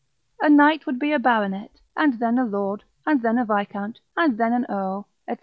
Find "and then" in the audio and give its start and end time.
1.95-2.39, 3.05-3.37, 4.17-4.51